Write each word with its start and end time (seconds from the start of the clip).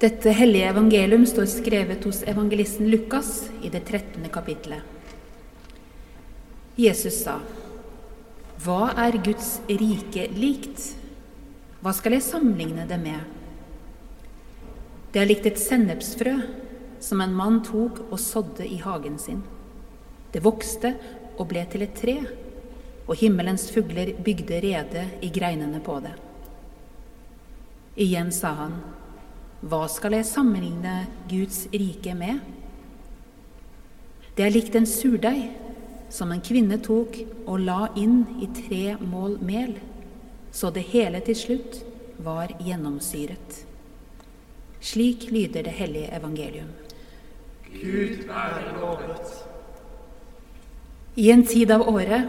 Dette 0.00 0.32
hellige 0.34 0.72
evangelium 0.72 1.22
står 1.26 1.46
skrevet 1.46 2.02
hos 2.04 2.24
evangelisten 2.26 2.88
Lukas 2.90 3.50
i 3.62 3.68
det 3.70 3.84
13. 3.86 4.26
kapittelet. 4.32 4.82
Jesus 6.74 7.20
sa, 7.22 7.36
Hva 8.64 8.90
er 8.98 9.20
Guds 9.22 9.60
rike 9.70 10.26
likt? 10.34 10.88
Hva 11.78 11.92
skal 11.94 12.16
jeg 12.16 12.26
sammenligne 12.26 12.88
det 12.90 12.98
med? 12.98 13.22
Det 15.14 15.22
er 15.22 15.30
likt 15.30 15.46
et 15.46 15.62
sennepsfrø 15.62 16.34
som 16.98 17.22
en 17.22 17.36
mann 17.38 17.60
tok 17.62 18.02
og 18.08 18.18
sådde 18.18 18.66
i 18.66 18.80
hagen 18.82 19.20
sin. 19.22 19.44
Det 20.34 20.42
vokste 20.42 20.96
og 21.38 21.46
ble 21.52 21.62
til 21.70 21.86
et 21.86 21.94
tre, 21.94 22.16
og 23.06 23.14
himmelens 23.20 23.68
fugler 23.70 24.10
bygde 24.26 24.58
rede 24.64 25.06
i 25.22 25.30
greinene 25.30 25.78
på 25.84 26.00
det. 26.02 26.16
Igjen 28.02 28.34
sa 28.34 28.56
han, 28.58 28.78
hva 29.64 29.86
skal 29.88 30.18
jeg 30.18 30.28
sammenligne 30.28 31.06
Guds 31.30 31.62
rike 31.72 32.12
med? 32.18 32.40
Det 34.36 34.44
er 34.44 34.52
likt 34.52 34.74
en 34.76 34.88
surdeig 34.88 35.54
som 36.12 36.32
en 36.34 36.42
kvinne 36.44 36.76
tok 36.84 37.16
og 37.46 37.62
la 37.64 37.86
inn 37.96 38.24
i 38.44 38.48
tre 38.52 38.98
mål 39.00 39.38
mel, 39.40 39.78
så 40.52 40.68
det 40.74 40.84
hele 40.90 41.22
til 41.24 41.38
slutt 41.38 41.78
var 42.24 42.52
gjennomsyret. 42.60 43.62
Slik 44.84 45.30
lyder 45.32 45.64
det 45.64 45.72
hellige 45.78 46.12
evangelium. 46.12 46.68
Gud 47.72 48.28
er 48.28 48.68
lovet. 48.82 49.32
I 51.16 51.30
en 51.32 51.46
tid 51.46 51.72
av 51.72 51.86
året 51.88 52.28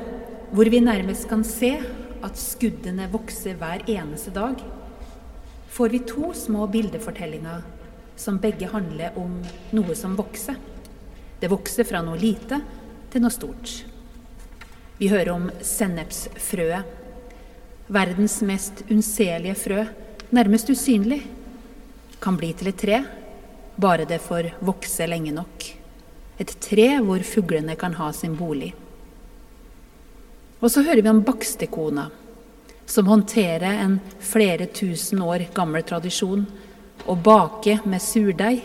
hvor 0.56 0.72
vi 0.72 0.80
nærmest 0.80 1.28
kan 1.28 1.44
se 1.44 1.76
at 2.24 2.40
skuddene 2.40 3.10
vokser 3.12 3.58
hver 3.60 3.84
eneste 3.92 4.32
dag, 4.32 4.62
får 5.76 5.90
vi 5.90 6.00
to 6.00 6.34
små 6.34 6.68
bildefortellinger 6.68 7.62
som 8.16 8.38
begge 8.40 8.70
handler 8.72 9.18
om 9.20 9.42
noe 9.76 9.96
som 9.96 10.14
vokser. 10.16 10.56
Det 11.40 11.50
vokser 11.52 11.84
fra 11.84 12.00
noe 12.00 12.16
lite 12.16 12.62
til 13.12 13.26
noe 13.26 13.34
stort. 13.36 13.74
Vi 14.96 15.12
hører 15.12 15.34
om 15.34 15.50
sennepsfrøet. 15.60 16.94
Verdens 17.92 18.40
mest 18.48 18.86
unnselige 18.88 19.58
frø, 19.60 19.84
nærmest 20.32 20.72
usynlig, 20.72 21.20
kan 22.24 22.40
bli 22.40 22.54
til 22.56 22.72
et 22.72 22.80
tre, 22.80 23.04
bare 23.76 24.08
det 24.08 24.24
får 24.24 24.54
vokse 24.64 25.12
lenge 25.12 25.36
nok. 25.36 25.68
Et 26.40 26.56
tre 26.64 26.88
hvor 27.04 27.20
fuglene 27.28 27.76
kan 27.76 28.00
ha 28.00 28.14
sin 28.16 28.40
bolig. 28.40 28.72
Og 30.64 30.72
så 30.72 30.88
hører 30.88 31.04
vi 31.04 31.12
om 31.12 31.26
bakstekona 31.28 32.08
som 32.86 33.08
håndterer 33.08 33.82
en 33.82 34.00
flere 34.20 34.66
tusen 34.66 35.22
år 35.22 35.48
gammel 35.54 35.84
tradisjon 35.84 36.46
å 37.06 37.16
bake 37.16 37.80
med 37.86 38.02
surdeig. 38.02 38.62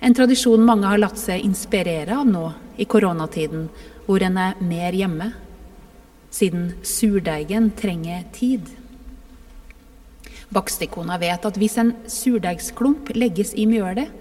En 0.00 0.14
tradisjon 0.14 0.64
mange 0.64 0.88
har 0.88 1.00
latt 1.00 1.18
seg 1.20 1.44
inspirere 1.44 2.16
av 2.16 2.28
nå 2.28 2.46
i 2.76 2.84
koronatiden, 2.84 3.68
hvor 4.06 4.22
en 4.22 4.36
er 4.38 4.58
mer 4.60 4.96
hjemme, 4.96 5.30
siden 6.30 6.74
surdeigen 6.84 7.70
trenger 7.76 8.26
tid. 8.36 8.68
Bakstekona 10.52 11.16
vet 11.18 11.46
at 11.48 11.56
hvis 11.58 11.78
en 11.80 11.94
surdeigsklump 12.10 13.10
legges 13.16 13.54
i 13.56 13.64
mjølet, 13.68 14.12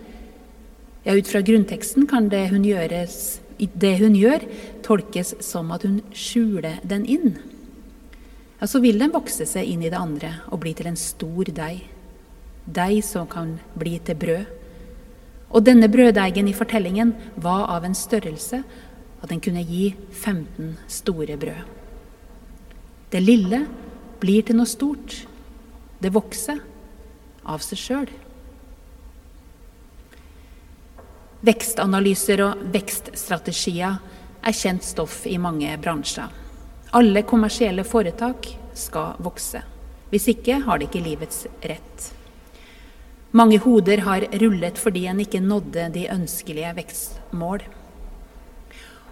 ja, 1.05 1.13
ut 1.13 1.27
fra 1.29 1.43
grunnteksten 1.45 2.07
kan 2.09 2.31
det 2.31 2.47
hun, 2.49 2.63
gjøres, 2.65 3.43
det 3.59 3.97
hun 3.99 4.15
gjør, 4.17 4.47
tolkes 4.87 5.35
som 5.45 5.69
at 5.75 5.85
hun 5.85 5.99
skjuler 6.17 6.79
den 6.87 7.05
inn 7.05 7.35
ja, 8.59 8.67
så 8.67 8.79
vil 8.83 8.99
den 8.99 9.13
vokse 9.13 9.47
seg 9.49 9.67
inn 9.67 9.83
i 9.83 9.91
det 9.91 9.99
andre 9.99 10.31
og 10.49 10.61
bli 10.63 10.73
til 10.77 10.89
en 10.89 10.99
stor 10.99 11.51
deig. 11.51 11.83
Deig 12.65 13.03
som 13.05 13.27
kan 13.29 13.57
bli 13.77 13.97
til 14.03 14.17
brød. 14.17 14.45
Og 15.55 15.63
denne 15.63 15.87
brøddeigen 15.91 16.49
i 16.49 16.57
fortellingen 16.57 17.13
var 17.39 17.69
av 17.71 17.85
en 17.85 17.95
størrelse 17.95 18.63
at 19.21 19.31
den 19.31 19.41
kunne 19.41 19.63
gi 19.63 19.93
15 20.11 20.75
store 20.91 21.37
brød. 21.39 21.61
Det 23.11 23.21
lille 23.21 23.61
blir 24.19 24.43
til 24.45 24.57
noe 24.57 24.69
stort. 24.69 25.21
Det 26.01 26.11
vokser 26.13 26.59
av 27.45 27.61
seg 27.63 27.79
sjøl. 27.79 28.09
Vekstanalyser 31.45 32.41
og 32.41 32.63
vekststrategier 32.73 33.99
er 34.45 34.57
kjent 34.57 34.85
stoff 34.85 35.23
i 35.29 35.37
mange 35.41 35.69
bransjer. 35.81 36.44
Alle 36.95 37.25
kommersielle 37.27 37.83
foretak 37.83 38.47
skal 38.73 39.17
vokse. 39.19 39.59
Hvis 40.13 40.29
ikke 40.31 40.61
har 40.63 40.79
de 40.79 40.85
ikke 40.87 41.01
livets 41.03 41.41
rett. 41.59 42.05
Mange 43.35 43.57
hoder 43.59 43.99
har 44.05 44.23
rullet 44.39 44.79
fordi 44.79 45.01
en 45.11 45.19
ikke 45.19 45.41
nådde 45.43 45.89
de 45.91 46.05
ønskelige 46.13 46.71
vekstmål. 46.77 47.65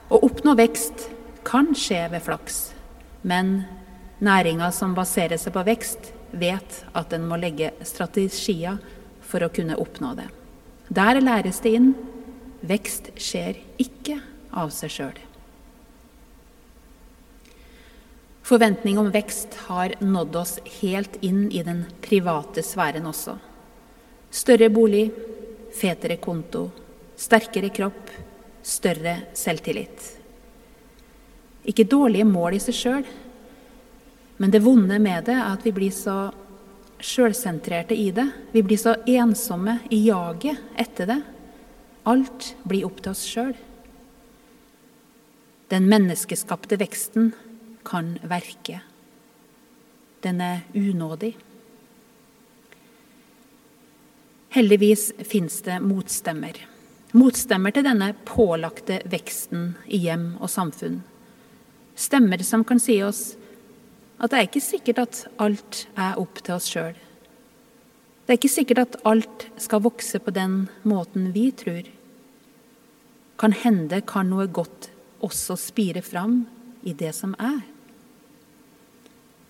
Å 0.07 0.19
oppnå 0.29 0.53
vekst 0.55 1.09
kan 1.43 1.73
skje 1.75 2.05
ved 2.13 2.23
flaks, 2.23 2.61
men 3.27 3.65
næringa 4.23 4.71
som 4.71 4.95
baserer 4.95 5.41
seg 5.41 5.51
på 5.57 5.65
vekst, 5.67 6.13
vet 6.31 6.79
at 6.95 7.11
en 7.11 7.27
må 7.27 7.35
legge 7.41 7.73
strategier 7.83 8.79
for 9.27 9.43
å 9.43 9.51
kunne 9.51 9.75
oppnå 9.75 10.13
det. 10.21 10.29
Der 10.87 11.19
læres 11.19 11.59
det 11.67 11.75
inn 11.81 11.91
vekst 12.63 13.11
skjer 13.19 13.59
ikke 13.75 14.21
av 14.55 14.71
seg 14.71 14.99
sjøl. 15.01 15.23
Forventning 18.43 18.97
om 18.99 19.11
vekst 19.11 19.55
har 19.69 19.93
nådd 20.03 20.35
oss 20.35 20.57
helt 20.81 21.15
inn 21.23 21.45
i 21.51 21.63
den 21.63 21.85
private 22.03 22.63
sfæren 22.63 23.05
også. 23.07 23.37
Større 24.33 24.67
bolig, 24.73 25.05
fetere 25.71 26.17
konto, 26.19 26.65
sterkere 27.15 27.69
kropp, 27.71 28.11
større 28.63 29.15
selvtillit. 29.33 30.09
Ikke 31.63 31.87
dårlige 31.87 32.27
mål 32.27 32.57
i 32.57 32.59
seg 32.59 32.75
sjøl, 32.75 33.05
men 34.43 34.51
det 34.51 34.63
vonde 34.65 34.99
med 34.99 35.29
det 35.29 35.37
er 35.37 35.53
at 35.53 35.63
vi 35.63 35.71
blir 35.75 35.93
så 35.95 36.17
sjølsentrerte 37.03 37.95
i 37.95 38.09
det. 38.11 38.27
Vi 38.51 38.63
blir 38.65 38.81
så 38.81 38.97
ensomme 39.07 39.77
i 39.87 40.01
jaget 40.09 40.59
etter 40.79 41.07
det. 41.13 41.19
Alt 42.11 42.49
blir 42.67 42.89
opp 42.89 42.99
til 42.99 43.13
oss 43.13 43.23
sjøl. 43.23 43.55
Den 45.71 45.87
menneskeskapte 45.87 46.75
veksten 46.81 47.31
kan 47.85 48.17
verke. 48.23 48.81
Den 50.23 50.41
er 50.41 50.61
unådig. 50.73 51.33
Heldigvis 54.53 55.11
fins 55.25 55.61
det 55.65 55.79
motstemmer. 55.81 56.59
Motstemmer 57.13 57.73
til 57.73 57.85
denne 57.85 58.11
pålagte 58.25 58.99
veksten 59.09 59.73
i 59.85 59.99
hjem 60.05 60.35
og 60.39 60.51
samfunn. 60.53 61.01
Stemmer 61.95 62.41
som 62.45 62.63
kan 62.65 62.81
si 62.81 62.99
oss 63.05 63.33
at 64.23 64.31
det 64.31 64.39
er 64.39 64.47
ikke 64.47 64.63
sikkert 64.63 65.01
at 65.03 65.23
alt 65.41 65.83
er 65.99 66.21
opp 66.21 66.39
til 66.41 66.55
oss 66.55 66.69
sjøl. 66.69 66.93
Det 68.23 68.31
er 68.31 68.39
ikke 68.39 68.53
sikkert 68.53 68.81
at 68.85 69.01
alt 69.09 69.47
skal 69.59 69.83
vokse 69.83 70.21
på 70.23 70.31
den 70.31 70.67
måten 70.87 71.31
vi 71.35 71.49
tror. 71.51 71.83
Kan 73.41 73.57
hende 73.57 73.99
kan 74.07 74.29
noe 74.31 74.47
godt 74.47 74.91
også 75.23 75.57
spire 75.59 76.05
fram 76.05 76.43
i 76.87 76.93
det 76.93 77.11
som 77.17 77.33
er. 77.41 77.63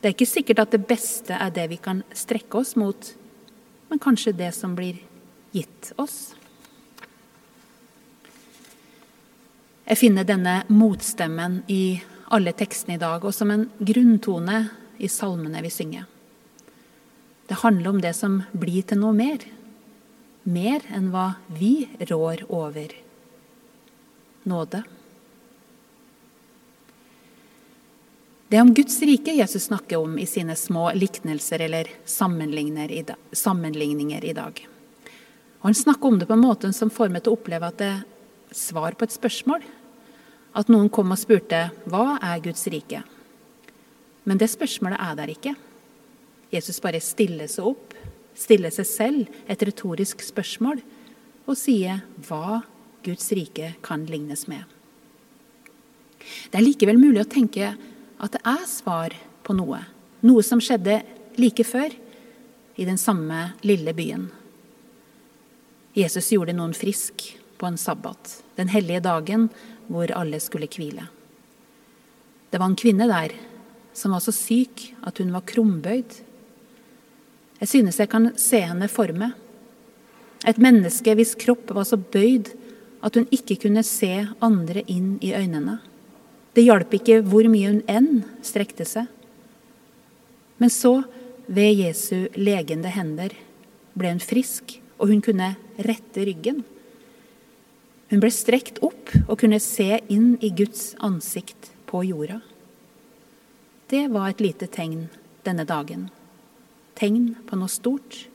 Det 0.03 0.09
er 0.09 0.17
ikke 0.17 0.27
sikkert 0.27 0.59
at 0.59 0.73
det 0.75 0.83
beste 0.83 1.31
er 1.31 1.51
det 1.55 1.63
vi 1.71 1.77
kan 1.79 2.01
strekke 2.11 2.59
oss 2.59 2.73
mot, 2.75 3.05
men 3.87 4.01
kanskje 4.03 4.33
det 4.35 4.49
som 4.51 4.73
blir 4.75 4.97
gitt 5.55 5.93
oss. 5.95 6.33
Jeg 9.87 10.01
finner 10.01 10.27
denne 10.27 10.57
motstemmen 10.67 11.61
i 11.71 12.01
alle 12.35 12.51
tekstene 12.51 12.97
i 12.97 12.99
dag, 12.99 13.23
og 13.23 13.31
som 13.31 13.53
en 13.55 13.63
grunntone 13.79 14.57
i 14.99 15.07
salmene 15.07 15.61
vi 15.63 15.71
synger. 15.71 16.03
Det 17.47 17.61
handler 17.61 17.93
om 17.93 18.01
det 18.03 18.11
som 18.17 18.41
blir 18.51 18.83
til 18.83 18.99
noe 18.99 19.15
mer. 19.15 19.39
Mer 20.43 20.83
enn 20.91 21.13
hva 21.15 21.29
vi 21.47 21.85
rår 22.09 22.43
over. 22.51 22.91
Nåde. 24.51 24.83
Det 28.53 28.59
er 28.59 28.67
om 28.67 28.73
Guds 28.77 28.99
rike 29.01 29.33
Jesus 29.33 29.63
snakker 29.63 29.97
om 29.97 30.19
i 30.21 30.27
sine 30.29 30.53
små 30.55 30.91
liknelser 30.93 31.61
eller 31.65 31.87
sammenligninger 32.05 34.25
i 34.25 34.33
dag. 34.37 34.67
Og 35.57 35.63
Han 35.63 35.73
snakker 35.73 36.07
om 36.07 36.19
det 36.19 36.27
på 36.29 36.35
en 36.35 36.43
måte 36.43 36.69
som 36.69 36.91
får 36.93 37.09
meg 37.09 37.23
til 37.25 37.33
å 37.33 37.37
oppleve 37.39 37.65
at 37.65 37.79
det 37.81 37.87
er 37.89 38.03
svar 38.53 38.93
på 38.93 39.07
et 39.07 39.15
spørsmål. 39.15 39.63
At 40.53 40.69
noen 40.69 40.91
kom 40.93 41.09
og 41.09 41.17
spurte 41.17 41.71
hva 41.89 42.19
er 42.21 42.43
Guds 42.45 42.69
rike? 42.69 43.01
Men 44.29 44.37
det 44.37 44.53
spørsmålet 44.53 45.01
er 45.01 45.15
der 45.17 45.31
ikke. 45.33 45.55
Jesus 46.53 46.77
bare 46.83 47.01
stiller 47.01 47.49
seg 47.49 47.71
opp, 47.71 47.95
stiller 48.37 48.69
seg 48.75 48.85
selv 48.85 49.25
et 49.49 49.65
retorisk 49.65 50.21
spørsmål 50.21 50.77
og 51.47 51.57
sier 51.57 52.05
hva 52.29 52.61
Guds 53.01 53.33
rike 53.33 53.73
kan 53.81 54.05
lignes 54.05 54.45
med. 54.45 54.61
Det 56.21 56.61
er 56.61 56.67
likevel 56.69 57.01
mulig 57.01 57.25
å 57.25 57.33
tenke 57.33 57.73
at 58.19 58.35
det 58.35 58.41
er 58.45 58.65
svar 58.69 59.15
på 59.43 59.55
noe. 59.57 59.81
Noe 60.23 60.43
som 60.45 60.61
skjedde 60.63 61.01
like 61.39 61.65
før, 61.67 61.93
i 62.75 62.85
den 62.85 62.97
samme 62.97 63.51
lille 63.61 63.93
byen. 63.93 64.31
Jesus 65.93 66.31
gjorde 66.33 66.55
noen 66.57 66.73
frisk 66.73 67.27
på 67.61 67.67
en 67.69 67.77
sabbat, 67.77 68.39
den 68.57 68.71
hellige 68.73 69.03
dagen 69.05 69.49
hvor 69.85 70.09
alle 70.17 70.39
skulle 70.41 70.69
hvile. 70.73 71.05
Det 72.49 72.57
var 72.61 72.71
en 72.71 72.79
kvinne 72.79 73.05
der 73.09 73.35
som 73.93 74.13
var 74.13 74.23
så 74.25 74.33
syk 74.33 74.87
at 75.05 75.21
hun 75.21 75.33
var 75.33 75.45
krumbøyd. 75.49 76.17
Jeg 77.61 77.69
synes 77.69 77.99
jeg 78.01 78.09
kan 78.09 78.31
se 78.41 78.63
henne 78.65 78.89
for 78.89 79.13
meg. 79.13 79.37
Et 80.49 80.57
menneske 80.57 81.13
hvis 81.15 81.37
kropp 81.39 81.71
var 81.77 81.85
så 81.87 81.97
bøyd 81.97 82.51
at 83.05 83.15
hun 83.15 83.29
ikke 83.31 83.59
kunne 83.67 83.83
se 83.85 84.25
andre 84.43 84.83
inn 84.91 85.15
i 85.21 85.33
øynene. 85.37 85.77
Det 86.53 86.65
hjalp 86.67 86.93
ikke 86.99 87.21
hvor 87.25 87.47
mye 87.49 87.71
hun 87.71 87.81
enn 87.89 88.21
strekte 88.45 88.85
seg. 88.85 89.09
Men 90.61 90.69
så, 90.69 91.01
ved 91.49 91.79
Jesu 91.81 92.29
legende 92.37 92.91
hender, 92.93 93.33
ble 93.97 94.13
hun 94.13 94.21
frisk, 94.21 94.77
og 95.01 95.09
hun 95.09 95.23
kunne 95.25 95.55
rette 95.81 96.25
ryggen. 96.29 96.61
Hun 98.13 98.21
ble 98.21 98.29
strekt 98.29 98.77
opp 98.85 99.09
og 99.25 99.39
kunne 99.41 99.57
se 99.63 99.97
inn 100.13 100.35
i 100.45 100.51
Guds 100.53 100.91
ansikt 101.01 101.71
på 101.89 102.03
jorda. 102.05 102.39
Det 103.89 104.05
var 104.13 104.29
et 104.29 104.43
lite 104.45 104.69
tegn 104.69 105.07
denne 105.45 105.65
dagen. 105.65 106.05
Tegn 106.93 107.33
på 107.49 107.57
noe 107.57 107.71
stort. 107.73 108.27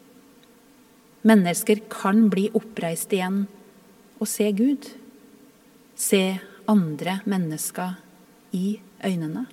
Mennesker 1.22 1.84
kan 1.90 2.26
bli 2.32 2.48
oppreist 2.58 3.14
igjen 3.14 3.44
og 4.18 4.26
se 4.30 4.50
Gud. 4.58 4.90
Se 5.94 6.22
andre 6.68 7.20
mennesker 7.30 7.96
i 8.54 8.78
øynene. 9.04 9.46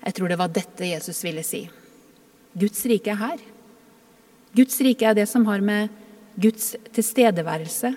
Jeg 0.00 0.16
tror 0.16 0.32
det 0.32 0.38
var 0.40 0.52
dette 0.52 0.88
Jesus 0.88 1.20
ville 1.24 1.44
si. 1.44 1.64
Guds 2.56 2.80
rike 2.88 3.12
er 3.12 3.20
her. 3.20 3.42
Guds 4.56 4.80
rike 4.82 5.06
er 5.06 5.14
det 5.14 5.28
som 5.30 5.44
har 5.46 5.62
med 5.62 5.90
Guds 6.40 6.72
tilstedeværelse 6.96 7.92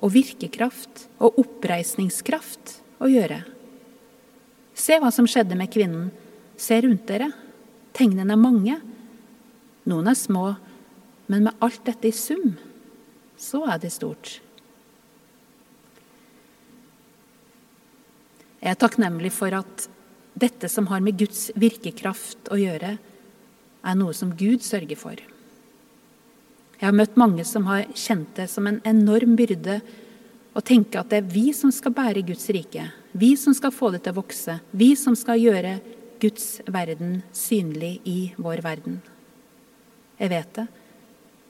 og 0.00 0.14
virkekraft 0.14 1.06
og 1.22 1.38
oppreisningskraft 1.44 2.78
å 3.04 3.10
gjøre. 3.12 3.42
Se 4.74 4.98
hva 4.98 5.12
som 5.14 5.28
skjedde 5.30 5.56
med 5.58 5.70
kvinnen. 5.72 6.08
Se 6.58 6.80
rundt 6.82 7.06
dere. 7.08 7.30
Tegnene 7.94 8.34
er 8.34 8.40
mange. 8.40 8.78
Noen 9.86 10.08
er 10.10 10.18
små, 10.18 10.54
men 11.30 11.46
med 11.46 11.62
alt 11.62 11.84
dette 11.86 12.08
i 12.08 12.14
sum, 12.16 12.54
så 13.38 13.62
er 13.68 13.78
det 13.82 13.92
stort. 13.94 14.40
Jeg 18.64 18.72
er 18.72 18.80
takknemlig 18.80 19.28
for 19.36 19.52
at 19.52 19.88
dette 20.40 20.70
som 20.72 20.88
har 20.88 21.02
med 21.04 21.18
Guds 21.20 21.50
virkekraft 21.60 22.48
å 22.48 22.56
gjøre, 22.56 22.94
er 23.84 23.96
noe 24.00 24.14
som 24.16 24.30
Gud 24.32 24.64
sørger 24.64 24.96
for. 24.96 25.18
Jeg 26.80 26.86
har 26.88 26.96
møtt 26.96 27.18
mange 27.20 27.44
som 27.44 27.68
har 27.68 27.84
kjent 27.92 28.32
det 28.38 28.48
som 28.48 28.64
en 28.66 28.80
enorm 28.88 29.36
byrde 29.36 29.82
å 30.56 30.62
tenke 30.64 30.96
at 30.96 31.10
det 31.12 31.20
er 31.20 31.28
vi 31.34 31.50
som 31.56 31.72
skal 31.74 31.92
bære 31.92 32.24
Guds 32.24 32.48
rike, 32.56 32.86
vi 33.12 33.34
som 33.36 33.54
skal 33.56 33.74
få 33.74 33.92
det 33.92 34.00
til 34.06 34.14
å 34.14 34.20
vokse, 34.22 34.56
vi 34.72 34.94
som 34.96 35.16
skal 35.18 35.42
gjøre 35.42 35.74
Guds 36.24 36.48
verden 36.64 37.20
synlig 37.36 37.98
i 38.08 38.18
vår 38.40 38.64
verden. 38.64 38.98
Jeg 40.16 40.32
vet 40.32 40.56
det. 40.56 40.66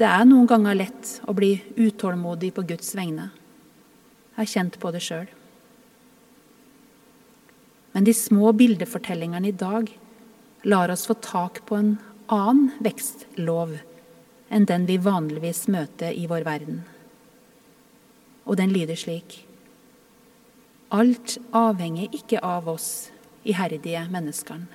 Det 0.03 0.11
er 0.11 0.27
noen 0.27 0.51
ganger 0.51 0.81
lett 0.83 1.15
å 1.31 1.37
bli 1.37 1.55
utålmodig 1.79 2.51
på 2.57 2.67
Guds 2.75 2.91
vegne. 2.99 3.31
Jeg 4.35 4.41
har 4.41 4.53
kjent 4.57 4.83
på 4.83 4.91
det 4.91 5.05
sjøl. 5.05 5.29
Men 7.95 8.05
de 8.05 8.15
små 8.15 8.53
bildefortellingene 8.59 9.49
i 9.49 9.57
dag 9.59 9.91
lar 10.67 10.91
oss 10.91 11.07
få 11.07 11.15
tak 11.15 11.63
på 11.67 11.79
en 11.79 11.97
annen 12.27 12.73
vekstlov 12.83 13.77
enn 14.55 14.67
den 14.67 14.87
vi 14.89 14.97
vanligvis 14.99 15.67
møter 15.71 16.11
i 16.11 16.27
vår 16.31 16.47
verden. 16.47 16.81
Og 18.45 18.59
den 18.59 18.75
lyder 18.75 18.99
slik 18.99 19.45
Alt 20.95 21.39
avhenger 21.57 22.13
ikke 22.15 22.43
av 22.45 22.69
oss 22.71 22.89
iherdige 23.43 24.05
menneskene. 24.13 24.67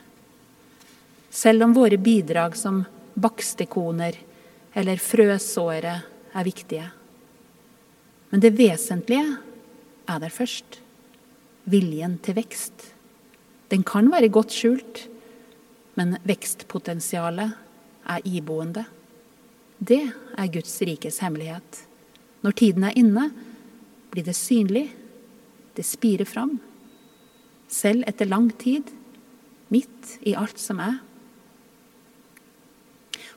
Selv 1.29 1.63
om 1.63 1.75
våre 1.75 1.99
bidrag 2.01 2.57
som 2.57 2.81
bakstekoner 3.13 4.17
eller 4.73 4.99
frøsåere 4.99 5.93
er 6.33 6.47
viktige. 6.47 6.87
Men 8.29 8.43
det 8.43 8.55
vesentlige 8.57 9.37
er 10.09 10.21
der 10.21 10.33
først. 10.33 10.79
Viljen 11.69 12.17
til 12.25 12.37
vekst. 12.39 12.98
Den 13.69 13.83
kan 13.85 14.09
være 14.11 14.31
godt 14.33 14.53
skjult, 14.53 15.03
men 15.99 16.17
vekstpotensialet 16.25 17.53
er 18.09 18.25
iboende. 18.25 18.85
Det 19.79 20.01
er 20.09 20.51
Guds 20.51 20.73
rikes 20.81 21.19
hemmelighet. 21.23 21.83
Når 22.41 22.55
tiden 22.57 22.87
er 22.87 22.97
inne, 22.97 23.29
blir 24.09 24.25
det 24.25 24.35
synlig. 24.37 24.87
Det 25.75 25.85
spirer 25.85 26.27
fram. 26.27 26.57
Selv 27.69 28.07
etter 28.09 28.27
lang 28.27 28.49
tid, 28.59 28.89
midt 29.69 30.17
i 30.25 30.33
alt 30.33 30.57
som 30.59 30.81
er. 30.81 30.97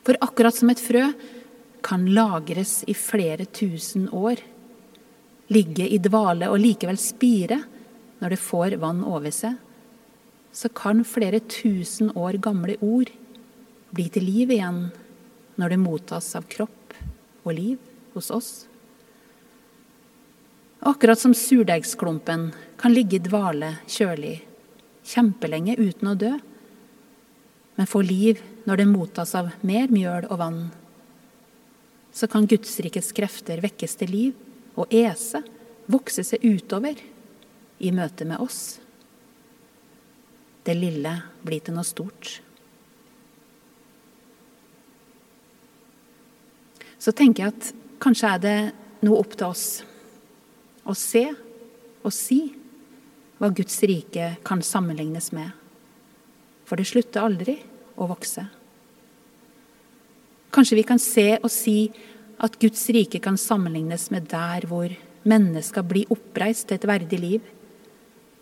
For 0.03 0.17
akkurat 0.25 0.57
som 0.57 0.71
et 0.73 0.81
frø 0.81 1.05
kan 1.83 2.07
lagres 2.15 2.81
i 2.89 2.95
flere 2.97 3.45
tusen 3.45 4.09
år, 4.09 4.41
ligge 5.53 5.85
i 5.85 5.99
dvale 6.01 6.49
og 6.49 6.59
likevel 6.63 6.97
spire 6.99 7.59
når 8.19 8.33
det 8.33 8.41
får 8.41 8.77
vann 8.81 9.03
over 9.05 9.31
seg, 9.35 9.55
så 10.53 10.69
kan 10.69 11.01
flere 11.05 11.39
tusen 11.39 12.11
år 12.15 12.37
gamle 12.37 12.75
ord 12.85 13.09
bli 13.93 14.05
til 14.13 14.25
liv 14.25 14.53
igjen 14.53 14.85
når 15.57 15.73
det 15.73 15.81
mottas 15.81 16.29
av 16.37 16.45
kropp 16.49 16.93
og 17.43 17.55
liv 17.57 17.81
hos 18.13 18.29
oss. 18.33 18.51
Akkurat 20.85 21.19
som 21.19 21.33
surdeigsklumpen 21.33 22.51
kan 22.77 22.93
ligge 22.93 23.17
i 23.17 23.23
dvale 23.23 23.77
kjølig 23.89 24.35
kjempelenge 25.07 25.77
uten 25.79 26.11
å 26.11 26.15
dø, 26.19 26.31
men 27.75 27.89
få 27.89 28.03
liv 28.05 28.43
når 28.67 28.83
den 28.83 28.93
mottas 28.93 29.33
av 29.35 29.49
mer 29.65 29.89
mjøl 29.91 30.29
og 30.29 30.37
vann, 30.39 30.61
så 32.13 32.29
kan 32.29 32.45
Gudsrikets 32.45 33.09
krefter 33.15 33.63
vekkes 33.63 33.97
til 33.97 34.13
liv 34.13 34.77
og 34.77 34.93
ese, 34.93 35.41
vokse 35.89 36.23
seg 36.23 36.45
utover 36.45 36.99
i 37.83 37.89
møte 37.91 38.27
med 38.29 38.39
oss 38.43 38.82
det 40.63 40.75
lille 40.77 41.13
blir 41.43 41.63
til 41.63 41.75
noe 41.75 41.87
stort. 41.87 42.39
Så 47.03 47.11
tenker 47.11 47.43
jeg 47.43 47.53
at 47.53 47.71
kanskje 48.03 48.29
er 48.29 48.43
det 48.43 48.57
noe 49.03 49.19
opp 49.19 49.35
til 49.35 49.49
oss 49.49 49.67
å 50.87 50.95
se 50.95 51.25
og 52.03 52.11
si 52.15 52.39
hva 53.39 53.49
Guds 53.51 53.75
rike 53.87 54.37
kan 54.45 54.63
sammenlignes 54.63 55.31
med. 55.35 55.49
For 56.63 56.79
det 56.79 56.87
slutter 56.87 57.25
aldri 57.25 57.57
å 57.99 58.07
vokse. 58.07 58.45
Kanskje 60.53 60.77
vi 60.79 60.85
kan 60.87 61.01
se 61.01 61.27
og 61.41 61.49
si 61.51 61.77
at 62.43 62.55
Guds 62.61 62.85
rike 62.93 63.19
kan 63.23 63.39
sammenlignes 63.39 64.09
med 64.13 64.29
der 64.31 64.67
hvor 64.69 64.91
mennesker 65.27 65.85
blir 65.87 66.11
oppreist 66.13 66.69
til 66.69 66.79
et 66.79 66.87
verdig 66.87 67.19
liv, 67.19 67.43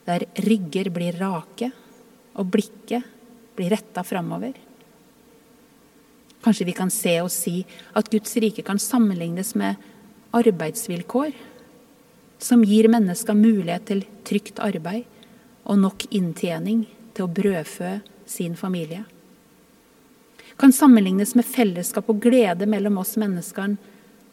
der 0.06 0.26
rygger 0.46 0.90
blir 0.94 1.18
rake, 1.22 1.72
og 2.38 2.52
blikket 2.54 3.08
blir 3.58 3.74
retta 3.74 4.04
framover. 4.08 4.54
Kanskje 6.42 6.66
vi 6.66 6.76
kan 6.76 6.90
se 6.94 7.18
og 7.22 7.30
si 7.34 7.62
at 7.98 8.10
Guds 8.10 8.34
rike 8.42 8.64
kan 8.66 8.80
sammenlignes 8.82 9.54
med 9.60 9.76
arbeidsvilkår 10.34 11.36
som 12.42 12.64
gir 12.66 12.90
mennesker 12.90 13.38
mulighet 13.38 13.86
til 13.92 14.06
trygt 14.26 14.62
arbeid 14.64 15.06
og 15.70 15.78
nok 15.84 16.08
inntjening 16.10 16.88
til 17.14 17.28
å 17.28 17.32
brødfø 17.32 18.00
sin 18.26 18.56
familie. 18.58 19.04
Kan 20.58 20.74
sammenlignes 20.74 21.36
med 21.38 21.46
fellesskap 21.46 22.10
og 22.10 22.22
glede 22.24 22.66
mellom 22.70 22.98
oss 23.02 23.16
mennesker 23.22 23.76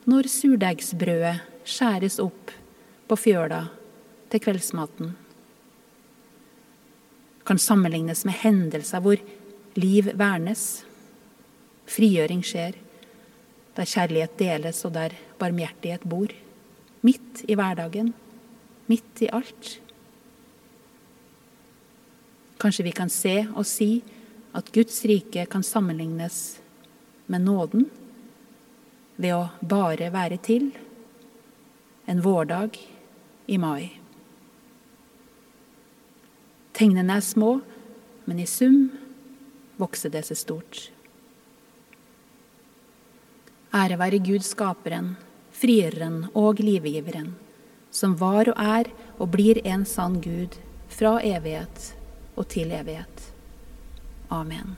når 0.09 0.31
surdeigsbrødet 0.33 1.37
skjæres 1.69 2.19
opp 2.23 2.55
på 3.09 3.17
fjøla 3.21 3.67
til 4.33 4.45
kveldsmaten 4.45 5.13
kan 7.49 7.59
sammenlignes 7.59 8.27
med 8.29 8.37
hendelser 8.43 9.01
hvor 9.01 9.21
liv 9.81 10.11
vernes. 10.21 10.85
Frigjøring 11.89 12.43
skjer, 12.45 12.77
der 13.77 13.89
kjærlighet 13.89 14.37
deles 14.41 14.83
og 14.85 14.93
der 14.99 15.15
barmhjertighet 15.41 16.05
bor. 16.05 16.33
Midt 17.01 17.45
i 17.49 17.57
hverdagen, 17.57 18.13
midt 18.91 19.23
i 19.25 19.31
alt. 19.33 19.79
Kanskje 22.59 22.89
vi 22.89 22.93
kan 22.93 23.13
se 23.13 23.37
og 23.55 23.65
si 23.71 24.03
at 24.59 24.73
Guds 24.75 24.99
rike 25.07 25.47
kan 25.49 25.65
sammenlignes 25.65 26.59
med 27.31 27.45
nåden 27.47 27.87
ved 29.17 29.35
å 29.37 29.47
bare 29.63 30.11
være 30.15 30.41
til 30.43 30.69
en 32.09 32.21
vårdag 32.25 32.77
i 33.47 33.59
mai. 33.61 33.98
Tegnene 36.79 37.17
er 37.19 37.25
små, 37.27 37.59
men 38.29 38.39
i 38.39 38.47
sum 38.47 38.87
vokser 39.81 40.13
det 40.15 40.23
seg 40.29 40.39
stort. 40.39 40.81
Ære 43.75 43.99
være 43.99 44.23
Gud 44.23 44.47
skaperen, 44.47 45.17
frieren 45.53 46.29
og 46.39 46.63
livgiveren, 46.63 47.33
som 47.91 48.15
var 48.21 48.53
og 48.53 48.63
er 48.63 48.93
og 49.19 49.33
blir 49.35 49.59
en 49.67 49.85
sann 49.89 50.21
Gud 50.23 50.55
fra 50.89 51.19
evighet 51.19 51.93
og 52.39 52.47
til 52.55 52.71
evighet. 52.73 53.33
Amen. 54.31 54.77